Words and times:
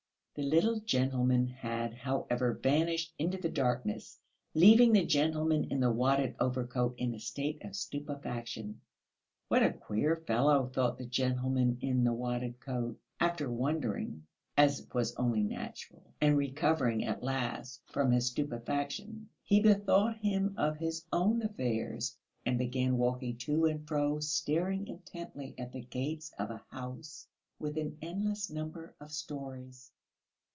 The 0.33 0.43
little 0.43 0.79
gentleman 0.79 1.45
had, 1.47 1.93
however, 1.93 2.53
vanished 2.53 3.13
into 3.19 3.37
the 3.37 3.49
darkness, 3.49 4.17
leaving 4.55 4.93
the 4.93 5.05
gentleman 5.05 5.65
in 5.65 5.81
the 5.81 5.91
wadded 5.91 6.35
overcoat 6.39 6.95
in 6.97 7.13
a 7.13 7.19
state 7.19 7.61
of 7.65 7.75
stupefaction. 7.75 8.79
"What 9.49 9.61
a 9.61 9.73
queer 9.73 10.15
fellow!" 10.25 10.67
thought 10.67 10.97
the 10.97 11.05
gentleman 11.05 11.77
in 11.81 12.05
the 12.05 12.13
wadded 12.13 12.55
overcoat. 12.65 12.99
After 13.19 13.51
wondering, 13.51 14.25
as 14.55 14.87
was 14.93 15.13
only 15.15 15.43
natural, 15.43 16.13
and 16.21 16.37
recovering 16.37 17.03
at 17.03 17.21
last 17.21 17.81
from 17.87 18.11
his 18.11 18.27
stupefaction, 18.27 19.27
he 19.43 19.59
bethought 19.59 20.17
him 20.19 20.55
of 20.57 20.77
his 20.77 21.03
own 21.11 21.41
affairs, 21.41 22.17
and 22.45 22.57
began 22.57 22.97
walking 22.97 23.35
to 23.39 23.65
and 23.65 23.85
fro, 23.85 24.19
staring 24.21 24.87
intently 24.87 25.53
at 25.57 25.73
the 25.73 25.81
gates 25.81 26.31
of 26.39 26.49
a 26.51 26.63
house 26.71 27.27
with 27.59 27.77
an 27.77 27.97
endless 28.01 28.49
number 28.49 28.95
of 29.01 29.11
storeys. 29.11 29.91